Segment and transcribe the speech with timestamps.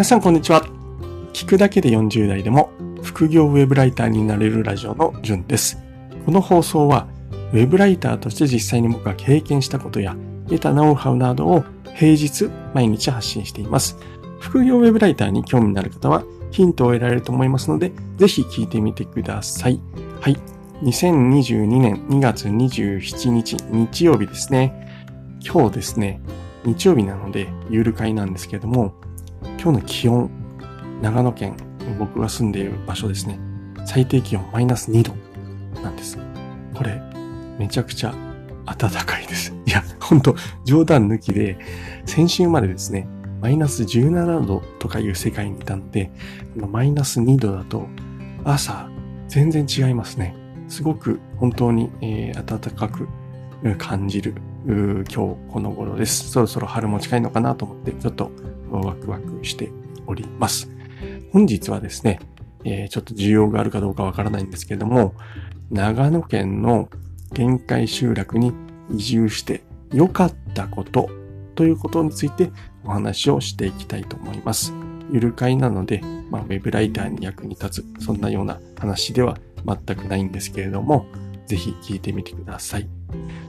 [0.00, 0.62] 皆さんこんにちは。
[1.34, 2.70] 聞くだけで40代でも
[3.02, 5.76] 副業ウェブライターになれるラジオのじゅんです。
[6.24, 7.06] この放送は
[7.52, 10.16] ウェブライターとして実際に僕が経験したことや
[10.48, 11.64] 得たノウハウなどを
[11.96, 13.98] 平日毎日発信しています。
[14.38, 19.82] 副業ウェブライターに興味のある方はヒントを得られると思いますので、ぜひ聞いてみてください。
[20.22, 20.36] はい。
[20.82, 25.04] 2022年2月27日日曜日ですね。
[25.46, 26.22] 今日ですね、
[26.64, 28.94] 日曜日なので、ゆる会なんですけども、
[29.42, 30.30] 今日の気温、
[31.02, 31.56] 長野県、
[31.98, 33.38] 僕が住んでいる場所ですね、
[33.86, 35.14] 最低気温マイナス2度
[35.82, 36.18] なんです。
[36.74, 37.00] これ、
[37.58, 38.14] めちゃくちゃ
[38.66, 39.54] 暖かいです。
[39.66, 41.58] いや、ほんと、冗談抜きで、
[42.06, 43.08] 先週までですね、
[43.40, 46.10] マイナス17度とかいう世界にいたので、
[46.56, 47.86] マイナス2度だと、
[48.44, 48.88] 朝、
[49.28, 50.34] 全然違いますね。
[50.68, 53.08] すごく本当に、えー、暖かく
[53.78, 54.34] 感じる
[54.66, 55.14] 今日
[55.50, 56.30] この頃です。
[56.30, 58.30] そろそろ春も近いのかなと思って、ちょっと
[58.78, 59.70] ワクワクして
[60.06, 60.70] おります。
[61.32, 62.20] 本日はですね、
[62.64, 65.14] えー、ちょっと需要があるかどうかわからないんですけれども、
[65.70, 66.88] 長野県の
[67.32, 68.52] 限界集落に
[68.92, 71.08] 移住して良かったこと
[71.54, 72.50] ということについて
[72.84, 74.72] お話をしていきたいと思います。
[75.12, 81.06] ゆる会なので、まあ、ウェブライターに役に立つ、そんなような話では全くないんですけれども、
[81.46, 82.88] ぜひ聞いてみてください。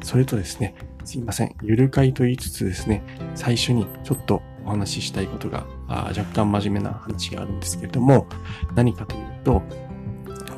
[0.04, 1.56] それとですね、すいません。
[1.62, 3.04] ゆる会と言いつつですね、
[3.36, 8.28] 最初にちょっとお話ししたいことが、あ若干真面目な話があるんですけれども、
[8.76, 9.62] 何かというと、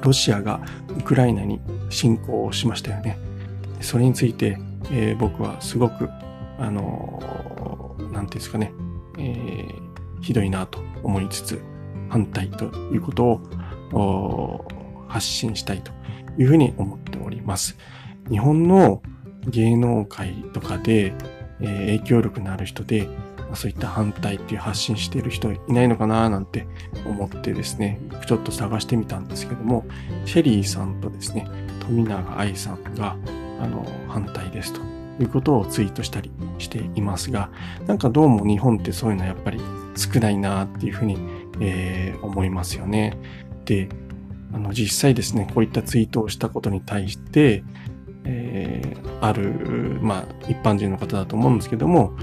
[0.01, 0.61] ロシアが
[0.97, 3.17] ウクライナに侵攻をしましたよね。
[3.79, 4.57] それについて、
[4.91, 6.09] えー、僕はすごく、
[6.59, 8.73] あのー、なんていうんですかね、
[9.17, 11.61] えー、ひどいなと思いつつ、
[12.09, 13.41] 反対ということ
[13.93, 14.65] を
[15.07, 15.91] 発信したいと
[16.37, 17.77] いうふうに思っております。
[18.29, 19.01] 日本の
[19.47, 21.13] 芸能界とかで、
[21.59, 23.07] えー、影響力のある人で、
[23.55, 26.67] そういった反対っていう発信している人いないのかななんて
[27.05, 29.85] 思ってですね、ちょっと探してみたんですけども、
[30.25, 31.47] シェリーさんとですね、
[31.81, 33.15] 富永愛さんが、
[33.59, 34.81] あの、反対ですと
[35.21, 37.49] いうことをツイートしたりしていますが、
[37.87, 39.59] なんかどうも日本ってそういうのはやっぱり
[39.95, 41.17] 少ないなっていうふうに、
[41.59, 43.17] えー、思いますよね。
[43.65, 43.89] で、
[44.53, 47.63] あの、実際ですね、こういったツイートをしたことに対して、
[48.25, 52.13] えー、ある、まあ、一般人の方だと思うんですけども、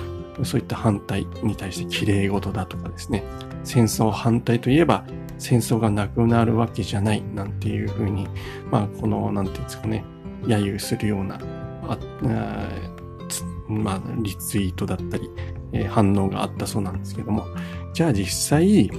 [0.45, 3.25] そういった反対に対して綺麗事だとかですね、
[3.65, 5.05] 戦争反対といえば
[5.39, 8.29] 戦争がなくなるわけじゃないなんていうふうに、
[8.71, 10.05] まあ、この、なんていうんですかね、
[10.45, 11.39] 揶揄するような、
[11.89, 11.99] あ
[13.67, 15.31] まあ、リツイートだったり、
[15.73, 17.47] えー、反応があったそうなんですけども、
[17.93, 18.91] じゃあ実際、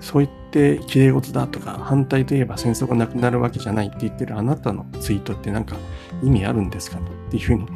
[0.00, 5.76] そう言って綺麗事だとか、反対といえば戦争がなくなるわけじゃないって言ってるあなたのツイートってなんか
[6.22, 7.66] 意味あるんですかねっていうふうに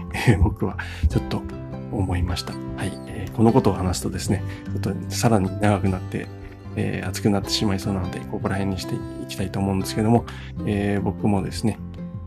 [0.42, 0.76] 僕は
[1.08, 1.42] ちょっと
[1.90, 2.52] 思いました。
[2.76, 3.01] はい。
[3.34, 4.42] このことを話すとですね、
[4.82, 6.26] ちょっとさらに長くなって、
[6.76, 8.98] えー、熱くなってしまいそうなので、ここら辺にしてい
[9.28, 10.24] きたいと思うんですけども、
[10.66, 11.78] えー、僕もですね、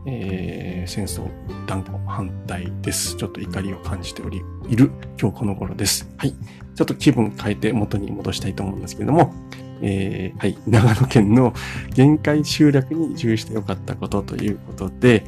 [0.07, 1.27] えー、戦争
[1.65, 3.15] 断固反対です。
[3.15, 6.09] ちょっと怒りを感じており、いる今日この頃です。
[6.17, 6.35] はい。
[6.75, 9.33] ちょっと気分変えて元に戻したいと思うんですけども、
[9.81, 11.53] えー、はい、長野県の
[11.93, 15.25] 限界集落に移住してよかったことということで、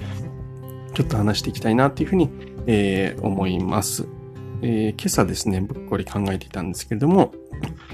[0.93, 2.29] ちょっと話していきたいなというふうに、
[2.65, 4.07] えー、思います。
[4.61, 7.33] えー、今朝ですね、ぶっこり考えていたんですけれども、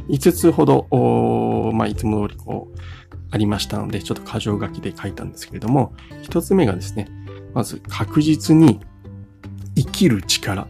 [0.10, 2.80] 5つほど、まあ、いつも通りこう、
[3.32, 5.94] ありましたので、ちょっと箇条書きで書いたんですけれども、
[6.24, 7.08] 1つ目がですね、
[7.54, 8.80] まず確実に
[9.76, 10.68] 生きる力、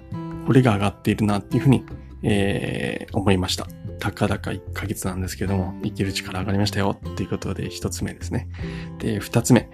[0.48, 1.84] これが上がっているなっていうふうに、
[2.24, 3.68] えー、思いました。
[4.00, 8.48] たかだか1ヶ月なんですけども、生きる力上がりましたよっていうことで1つ目ですね。
[9.00, 9.70] で、2つ目。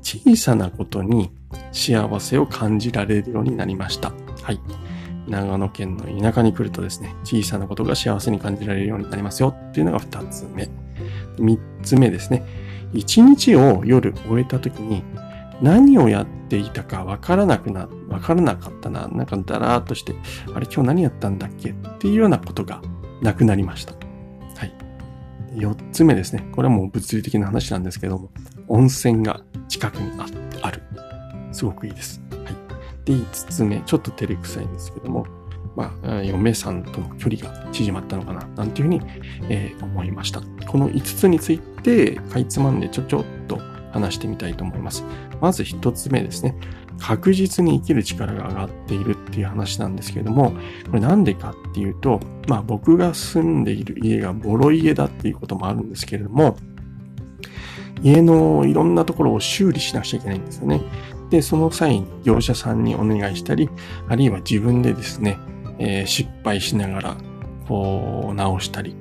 [0.00, 1.30] 小さなことに
[1.72, 4.12] 幸せを感じられるようになりました。
[4.42, 4.60] はい。
[5.28, 10.68] 長野県の田舎に来るとですね、小さなことが幸せに感じられるようになりますよっていうのが2つ目。
[11.36, 12.44] 3つ目ですね。
[12.94, 15.04] 1日を夜終えた時に
[15.60, 19.08] 何をやっていたかわからなくな、わからなかったな。
[19.08, 20.14] なんかだらーっとして、
[20.54, 21.70] あれ今日何やったんだっけ？
[21.70, 22.80] っていうようなことが
[23.22, 23.92] なくなりました。
[23.92, 23.98] は
[24.64, 24.72] い。
[25.54, 26.48] 4つ目ですね。
[26.52, 28.30] これはもう物理的な話なんですけども、
[28.68, 30.10] 温泉が近くに
[30.62, 30.82] ある。
[31.52, 32.22] すごくいいです。
[33.08, 33.18] はい。
[33.20, 35.26] で、5つ目、ちょっと照れくさいんですけども、
[35.76, 39.00] まあ、嫁さんとの距離が縮まったのかな、なんていうふうに、
[39.48, 40.40] えー、思いました。
[40.66, 43.60] この5つについて、かいつまんでちょちょっと
[43.92, 45.04] 話してみたいと思います。
[45.40, 46.56] まず1つ目ですね。
[47.00, 50.52] 確実に生きる力が上がっているっていう話なんですけれども、
[50.86, 56.56] これなんでかっていうと、まあ僕が住んでいる家がボロ家だっていうこともあるんですけれども、
[58.02, 60.80] 家のいろんなところを修理しなくちゃいけないんですよね。
[61.30, 63.68] で、その際に業者さんにお願いしたり、
[64.08, 65.38] あるいは自分でですね、
[65.78, 67.16] えー、失敗しながら、
[67.66, 68.96] こう、直したり、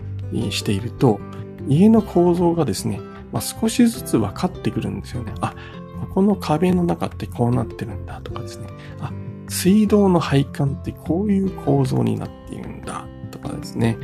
[0.50, 1.20] していると、
[1.68, 3.00] 家の構造がですね、
[3.32, 5.34] まあ、少しずつ分かってくるんですよね。
[5.42, 5.54] あ、
[6.02, 8.68] ここの壁の中ってこうなってるんだとかですね。
[9.00, 9.12] あ、
[9.50, 13.98] 水道の配管ってこういう構造になっているんだとかですね。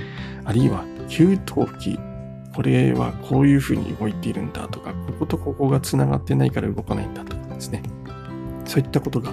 [0.45, 1.99] あるいは給湯器。
[2.55, 7.81] これはこういう風に動いているんだとか、こことここが繋がってないから動かないんだとかですね。
[8.65, 9.31] そういったことが、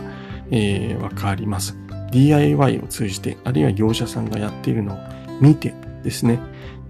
[0.50, 1.76] えー、わかります。
[2.12, 4.98] DIY を通じて、あるいは業者さんがやっているのを
[5.40, 6.40] 見てですね、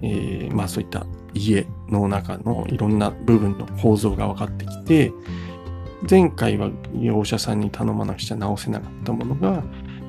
[0.03, 5.13] えー、まあそういった家の中のいろんな部分の構造が分かってきて、
[6.09, 9.63] 前回は業者さんに頼まなくちゃ直せなかったものが、ま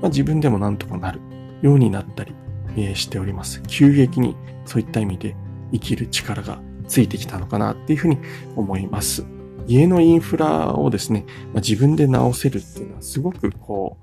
[0.04, 1.20] あ、自分でもなんとかなる
[1.62, 2.34] ようになったり、
[2.78, 3.62] えー、しております。
[3.68, 4.36] 急激に
[4.66, 5.36] そういった意味で
[5.74, 8.18] 生きる力がついてきたのかなっていうふうに
[8.56, 9.26] 思います。
[9.68, 13.98] 家のインフラをですね、まあ、自分で直せるっていうのはすごくこ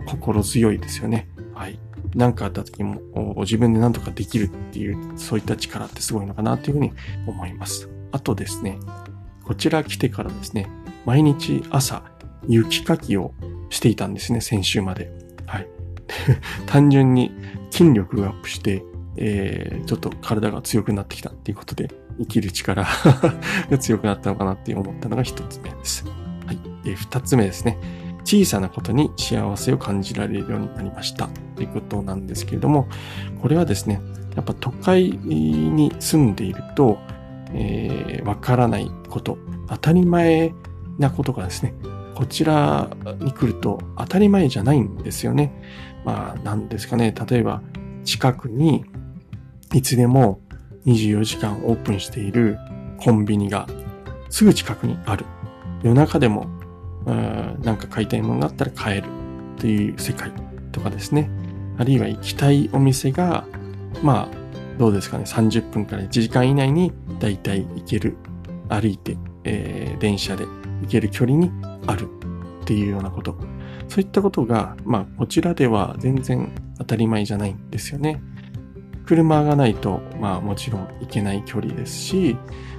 [0.00, 1.28] う、心強いですよね。
[1.54, 1.78] はい。
[2.14, 3.00] 何かあった時も
[3.40, 6.92] 自分で何とかできるっていう、そういった力ってすごいのかなというふうに
[7.26, 7.88] 思います。
[8.12, 8.78] あとですね、
[9.44, 10.68] こちら来てからですね、
[11.04, 12.02] 毎日朝
[12.46, 13.34] 雪かきを
[13.70, 15.10] していたんですね、先週まで。
[15.46, 15.68] はい。
[16.66, 17.32] 単純に
[17.70, 18.82] 筋力がアップして、
[19.16, 22.86] えー、ちょっと体が強くなってきたっていうことで、生きる力
[23.70, 26.04] が強くなったのかなって思ったのが一つ目です。
[26.46, 26.58] はい。
[26.84, 27.78] で、二つ目ですね。
[28.24, 32.88] 小さなことに幸せを感じられるようになりましたということなんですけれども、
[33.40, 34.02] これはですね、
[34.36, 36.98] やっぱ都会に住んでいると、
[37.54, 39.38] えー、わからないこと、
[39.68, 40.52] 当たり前
[40.98, 41.74] なことがですね、
[42.14, 45.52] こちらに来ると当たり前じゃないんですよね。
[46.04, 47.14] まあ、なんですかね。
[47.28, 47.62] 例えば、
[48.04, 48.84] 近くに
[49.72, 50.40] いつでも
[50.88, 52.58] 24時間オープンしている
[52.98, 53.66] コンビニが
[54.30, 55.26] すぐ近くにある。
[55.82, 56.46] 夜中でも、
[57.04, 59.08] なんか買いたいものがあったら買える
[59.58, 60.32] という世界
[60.72, 61.30] とかですね。
[61.78, 63.44] あるいは行きたいお店が、
[64.02, 65.24] まあ、どうですかね。
[65.24, 68.16] 30分から1時間以内にだいたい行ける。
[68.68, 70.44] 歩いて、えー、電車で
[70.82, 71.50] 行ける距離に
[71.86, 72.06] ある
[72.62, 73.36] っていうようなこと。
[73.88, 78.20] そういったことが、まあ、こちらでは全然当たり前じゃないんですよね。
[79.08, 82.36] 車がないと、まあもちろん行けない距離ですし、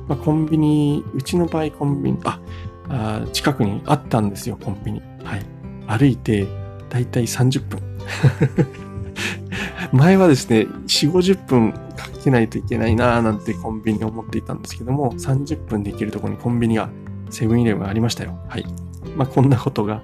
[0.07, 2.39] まあコンビニ、うちの場合コンビニ、あ、
[2.87, 5.01] あ近くにあったんですよ、コンビニ。
[5.23, 5.45] はい。
[5.87, 6.47] 歩いて、
[6.89, 7.79] だいたい30分。
[9.91, 11.79] 前はですね、4、50分か
[12.23, 16.91] けないといけないなーなんてコンビニ思っていたんですけども、30分で行けるところにコンビニが
[17.31, 18.37] セブンイレブンがありましたよ。
[18.47, 18.65] はい。
[19.17, 20.03] まあ、こんなことが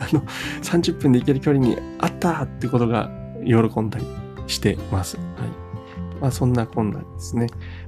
[0.00, 0.20] あの、
[0.62, 3.08] 30分で行ける距離にあったってことが
[3.44, 4.19] 喜んだり
[4.50, 5.16] してます。
[5.16, 5.26] はい。
[6.20, 7.46] まあそんなこんなですね。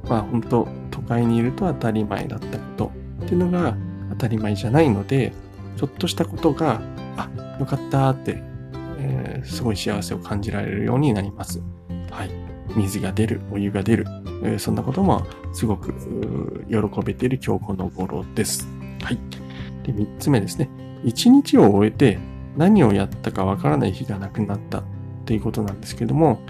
[0.09, 2.93] まあ本当都会にいると当たり前だったこと
[3.25, 3.77] っていうのが
[4.11, 5.33] 当たり前じゃないので、
[5.77, 6.81] ちょっとしたことが、
[7.17, 7.29] あ、
[7.59, 8.43] よかったって、
[8.99, 11.63] えー、すごい幸せを感じられるようになります。
[12.11, 12.31] はい。
[12.77, 14.07] 水が出る、お湯が出る、
[14.45, 15.93] えー、そんなこともすごく
[16.69, 18.67] 喜べている今日この頃です。
[19.03, 19.19] はい。
[19.85, 20.71] で、三つ目ですね。
[21.05, 22.19] 一日を終えて
[22.57, 24.85] 何をやったかわからない日がなくなった
[25.23, 26.41] っていうことなんですけども、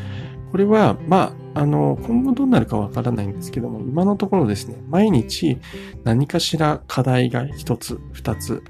[0.50, 5.58] これは、まあ、あの、今後どうなるかわからないんですけども、今のところですね、毎日
[6.04, 8.62] 何かしら課題が一つ、二つ、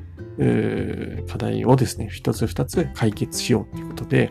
[1.28, 4.31] 課題をですね、一つ二つ解決しようということで、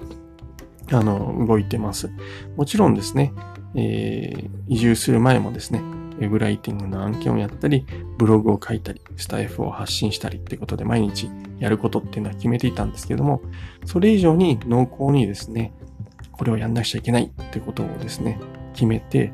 [0.92, 2.10] あの、動いてます。
[2.58, 3.34] もちろんですね、
[3.76, 5.82] えー、移住する前もですね、
[6.22, 7.86] ウェブライティングの案件をやったり、
[8.18, 13.42] ブログを書いたり、スタイフを発信したりってことで毎日やることっていうのは決めていたんですけども、
[13.86, 15.74] それ以上に濃厚にですね、
[16.32, 18.40] これをやんなくちゃいけないってことをですね、
[18.74, 19.32] 決めて、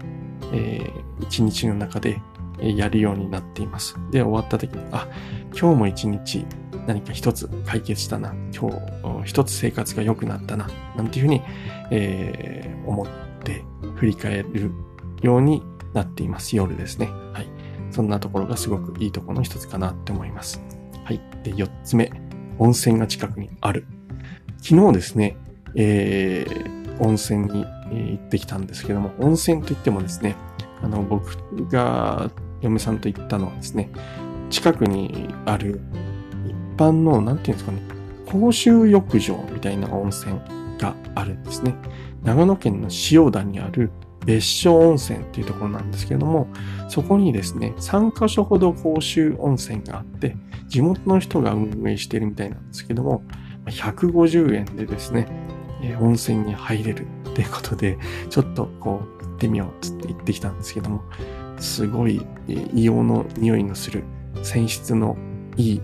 [0.53, 2.21] えー、一日の中で
[2.61, 3.97] やるようになっています。
[4.11, 5.09] で、終わった時に、あ、
[5.51, 6.45] 今日も一日
[6.87, 8.33] 何か一つ解決したな。
[8.57, 10.69] 今日一つ生活が良くなったな。
[10.95, 11.41] なんていうふうに、
[11.91, 13.07] えー、思っ
[13.43, 13.65] て
[13.95, 14.71] 振り返る
[15.21, 15.61] ように
[15.93, 16.55] なっています。
[16.55, 17.07] 夜ですね。
[17.33, 17.47] はい。
[17.91, 20.61] そんなところがすごくいいところの一つかなって思います。
[21.03, 21.21] はい。
[21.43, 22.11] で、四つ目。
[22.59, 23.85] 温泉が近くにある。
[24.61, 25.37] 昨日ですね、
[25.75, 30.35] えー、温泉に行ってきたんですけども、温泉といってもですね、
[30.81, 31.37] あの、僕
[31.69, 33.89] が嫁さんと行ったのはですね、
[34.49, 35.81] 近くにある
[36.45, 37.81] 一般の、なんていうんですかね、
[38.25, 40.39] 公衆浴場みたいな温泉
[40.79, 41.75] があるんですね。
[42.23, 43.91] 長野県の塩田にある
[44.27, 46.47] 別所温泉っていうところなんですけれども、
[46.89, 50.35] そこにですね、3カ所ほど公衆温泉があって、
[50.67, 53.23] 地元の人が運営しているみたいなんですけども、
[53.65, 55.27] 150円でですね、
[56.01, 57.97] 温泉に入れるっていうことで、
[58.29, 61.03] ちょっとこう、行ってみようっつって行ってきたんですけども、
[61.57, 64.03] すごい硫黄の匂いのする
[64.41, 65.17] 泉質の
[65.55, 65.81] いい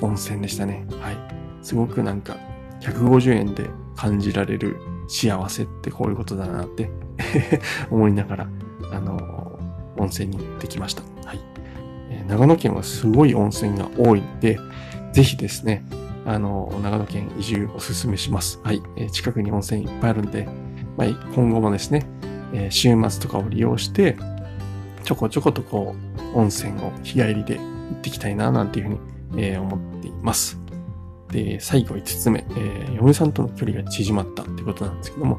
[0.00, 0.86] 温泉でしたね。
[1.00, 1.16] はい。
[1.62, 2.36] すごくなんか、
[2.80, 4.76] 150円で感じられる
[5.08, 6.90] 幸せってこういうことだなって
[7.90, 8.48] 思いながら、
[8.92, 9.58] あの、
[9.96, 11.02] 温泉に行ってきました。
[11.24, 11.40] はい。
[12.28, 14.58] 長野県はすごい温泉が多いので、
[15.12, 15.84] ぜひですね、
[16.24, 18.60] あの、長野県移住おすすめします。
[18.62, 18.82] はい。
[19.12, 20.48] 近くに温泉いっぱいあるんで、
[20.96, 22.06] まあ、今後もですね、
[22.70, 24.16] 週末とかを利用して、
[25.04, 25.94] ちょこちょことこ
[26.34, 27.62] う、温泉を日帰りで行
[27.94, 30.58] ってきたいな、なんていうふうに、思っています。
[31.30, 35.38] で、最後5つ目、えー、嫁さんとの距離が縮まったってことなんですけども、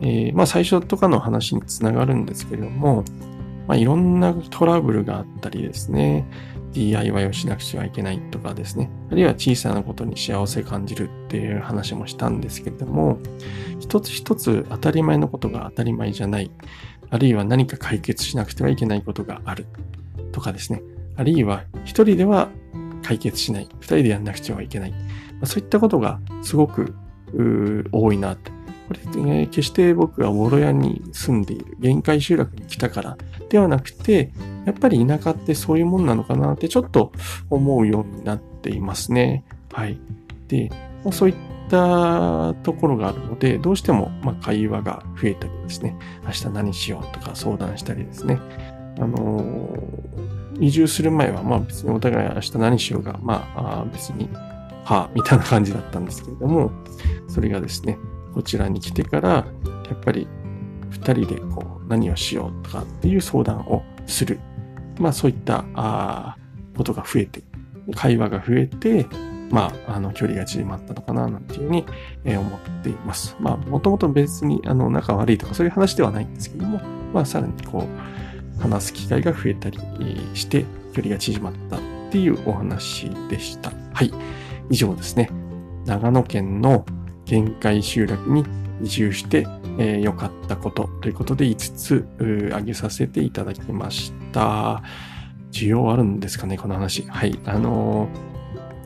[0.00, 3.04] えー、まあ最初とかの話につながるんですけれども、
[3.66, 6.26] まあいろんなトラブルがあったりですね、
[6.72, 13.18] DIY をしなくちゃいけないとかですね、あるいは小さなことに幸せ感じるっていう話もしたんですけれども、
[13.80, 16.50] 一つ一つ当たり前のことが当たり前じゃない、
[17.08, 19.66] あるいは何か解決しなくてはいけないことがある
[20.32, 20.82] とかですね、
[21.16, 22.50] あるいは一人では
[23.02, 24.98] 解決しない、二人でやんなくちゃいけない、ま
[25.42, 26.94] あ、そういったことがすごく
[27.92, 28.55] 多いなって。
[28.88, 33.16] これ、ね、決して僕がボロ屋に住んでいる、限界集落に来たから
[33.48, 34.32] ではなくて、
[34.64, 37.12] やっぱり田舎ってそういうもんなのかなってちょっと
[37.50, 39.44] 思うようになっていますね。
[39.72, 39.98] はい。
[40.48, 40.70] で、
[41.12, 41.34] そういっ
[41.68, 48.40] たところがあるので、どうしてもま会話が増えたりですね、明日何しようとか相談したりですね。
[48.98, 54.28] あのー、移住する前はまあ別にお互い明日何しようが、まあ別に、
[54.84, 56.70] はあ、みたいな感じだったんですけれども、
[57.28, 57.98] それがですね、
[58.36, 59.46] こちらに来てから、や
[59.94, 60.28] っぱり
[60.90, 64.38] 二人でこう何をしようとかっていう相談をする。
[65.00, 66.36] まあそういったあ
[66.76, 67.42] ことが増えて、
[67.94, 69.06] 会話が増えて、
[69.50, 71.86] まあ、あの、距離が縮まったのかな、なんていうふうに、
[72.24, 73.36] え、思っています。
[73.40, 76.80] まあ、もともと別に、あの、仲悪いとかそういう話ではないんですけども、
[77.14, 77.86] まあ、さらにこ
[78.58, 79.78] う、話す機会が増えたり
[80.34, 83.72] して、距離が縮まったっていうお話でした。
[83.92, 84.12] はい。
[84.68, 85.30] 以上ですね。
[85.86, 86.84] 長野県の
[87.26, 88.44] 限界集落に
[88.82, 89.46] 移住して、
[89.78, 92.06] えー、良かったことということで5つ
[92.50, 94.82] 挙げさせていただきました。
[95.50, 97.02] 需要あるんですかね、この話。
[97.08, 97.38] はい。
[97.44, 98.08] あの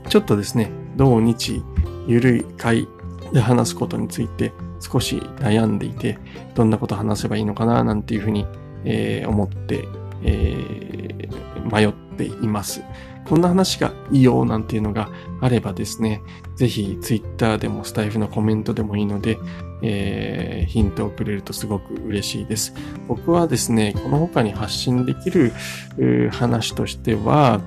[0.04, 1.62] ー、ちょっとですね、土日、
[2.06, 2.88] ゆるい会
[3.32, 6.18] で話すことについて少し悩んでいて、
[6.54, 8.46] どんなこと話せばいいのかな、なんていうふうに、
[8.84, 9.84] えー、思って、
[10.22, 12.82] えー、迷っています。
[13.30, 15.08] こんな話がいいよなんていうのが
[15.40, 16.20] あればですね、
[16.56, 19.38] ぜひ Twitter でもスタイフのコメントでもいいので、
[19.82, 22.74] えー、ヒントをくれるとすごく嬉しいです。
[23.06, 25.52] 僕はですね、この他に発信できる
[26.32, 27.60] 話としては、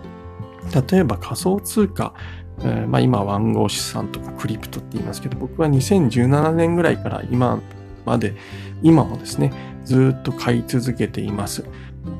[0.91, 2.13] 例えば仮想通貨、
[2.60, 7.62] えー、まあ、今は暗号資産とかクリプトって言いますけど、僕は2017年ぐらいから今
[8.05, 8.36] まで、
[8.82, 9.53] 今もですね、
[9.85, 11.65] ずっと買い続けています。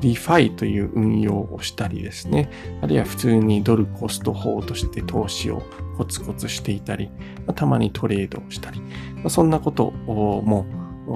[0.00, 5.62] DeFi という運用をしたりですね、あるいは普通にドルコスト法として投資を
[5.98, 7.10] コツコツしていたり、
[7.54, 8.80] たまにトレードをしたり、
[9.28, 10.66] そんなことも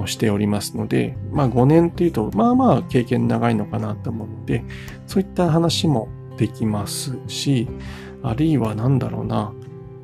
[0.05, 4.63] しておりますので、まあ5年というと、まあまあ経験長いのかなと思うので、
[5.07, 7.67] そういった話もできますし、
[8.21, 9.51] あるいは何だろうな、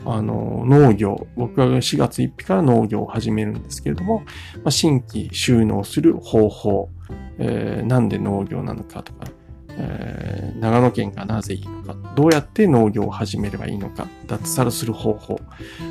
[0.06, 4.24] あの、農業、僕は4月1日から農業を始めるんですけれども、
[4.58, 6.90] まあ、新規収納する方法、
[7.38, 9.28] えー、なんで農業なのかとか、
[9.70, 15.40] えー、長野県がなぜいいのか、どうやって農業を始めればいいのか、脱サラする方法、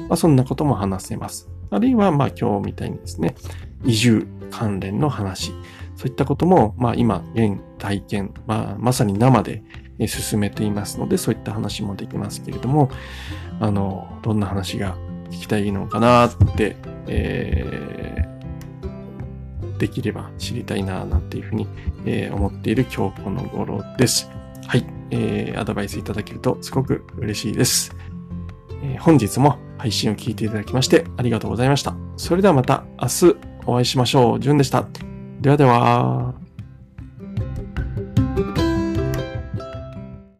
[0.09, 1.49] まあ、そんなことも話せます。
[1.71, 3.35] あるいは、まあ今日みたいにですね、
[3.85, 5.53] 移住関連の話、
[5.97, 9.63] そういったことも、まあ今、現体験、まあまさに生で
[10.07, 12.91] 進めていますので、そういった話もできますけれども、
[13.61, 14.97] あの、どんな話が
[15.31, 21.69] 聞きたいのかなって、えー、できれば知りたいな、なんていうふうに、
[22.07, 24.31] えー、思っている今日この頃です。
[24.67, 27.95] はい、えー、アドバイスいただけるとすごく嬉しいです。
[28.83, 31.95] え、本日も配信を聞いていただきましてありがとうございました。
[32.17, 33.37] それではまた明日
[33.67, 34.41] お会いしましょう。
[34.41, 34.87] じゅんでした。
[35.41, 36.44] ではでは。